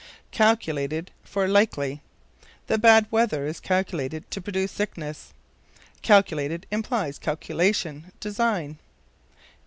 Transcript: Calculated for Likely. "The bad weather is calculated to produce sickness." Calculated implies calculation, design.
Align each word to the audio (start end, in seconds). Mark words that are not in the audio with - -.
Calculated 0.31 1.11
for 1.23 1.47
Likely. 1.47 2.01
"The 2.65 2.79
bad 2.79 3.05
weather 3.11 3.45
is 3.45 3.59
calculated 3.59 4.31
to 4.31 4.41
produce 4.41 4.71
sickness." 4.71 5.31
Calculated 6.01 6.65
implies 6.71 7.19
calculation, 7.19 8.11
design. 8.19 8.79